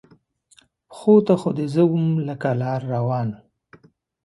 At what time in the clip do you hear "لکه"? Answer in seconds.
2.27-2.49